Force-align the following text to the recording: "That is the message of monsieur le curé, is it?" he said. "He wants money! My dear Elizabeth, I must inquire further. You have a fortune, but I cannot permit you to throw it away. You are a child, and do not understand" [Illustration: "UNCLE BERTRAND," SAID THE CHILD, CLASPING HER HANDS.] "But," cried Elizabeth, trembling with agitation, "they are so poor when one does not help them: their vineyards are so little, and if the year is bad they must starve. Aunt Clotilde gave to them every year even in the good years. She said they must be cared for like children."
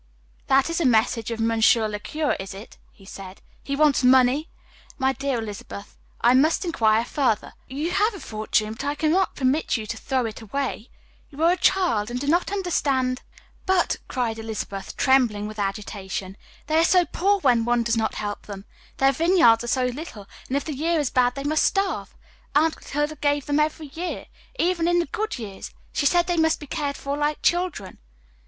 "That 0.47 0.67
is 0.71 0.79
the 0.79 0.85
message 0.85 1.29
of 1.29 1.39
monsieur 1.39 1.87
le 1.87 1.99
curé, 1.99 2.35
is 2.39 2.55
it?" 2.55 2.79
he 2.91 3.05
said. 3.05 3.39
"He 3.63 3.75
wants 3.75 4.03
money! 4.03 4.49
My 4.97 5.13
dear 5.13 5.37
Elizabeth, 5.37 5.95
I 6.21 6.33
must 6.33 6.65
inquire 6.65 7.05
further. 7.05 7.53
You 7.67 7.91
have 7.91 8.15
a 8.15 8.19
fortune, 8.19 8.73
but 8.73 8.83
I 8.83 8.95
cannot 8.95 9.35
permit 9.35 9.77
you 9.77 9.85
to 9.85 9.97
throw 9.97 10.25
it 10.25 10.41
away. 10.41 10.89
You 11.29 11.43
are 11.43 11.51
a 11.51 11.55
child, 11.55 12.09
and 12.09 12.19
do 12.19 12.25
not 12.25 12.51
understand" 12.51 13.21
[Illustration: 13.21 13.29
"UNCLE 13.37 13.65
BERTRAND," 13.65 13.77
SAID 13.77 13.77
THE 13.77 13.77
CHILD, 13.77 14.07
CLASPING 14.07 14.43
HER 14.43 14.47
HANDS.] 14.47 14.65
"But," 14.65 14.69
cried 14.73 14.73
Elizabeth, 14.73 14.97
trembling 15.29 15.47
with 15.47 15.59
agitation, 15.59 16.37
"they 16.65 16.77
are 16.79 16.83
so 16.83 17.05
poor 17.05 17.39
when 17.41 17.63
one 17.65 17.83
does 17.83 17.95
not 17.95 18.15
help 18.15 18.47
them: 18.47 18.65
their 18.97 19.11
vineyards 19.11 19.63
are 19.63 19.67
so 19.67 19.85
little, 19.85 20.25
and 20.47 20.57
if 20.57 20.65
the 20.65 20.73
year 20.73 20.99
is 20.99 21.11
bad 21.11 21.35
they 21.35 21.43
must 21.43 21.63
starve. 21.63 22.15
Aunt 22.55 22.75
Clotilde 22.75 23.21
gave 23.21 23.43
to 23.43 23.47
them 23.53 23.59
every 23.59 23.89
year 23.93 24.25
even 24.57 24.87
in 24.87 24.97
the 24.97 25.05
good 25.05 25.37
years. 25.37 25.69
She 25.93 26.07
said 26.07 26.25
they 26.25 26.37
must 26.37 26.59
be 26.59 26.65
cared 26.65 26.97
for 26.97 27.15
like 27.15 27.43
children." 27.43 27.99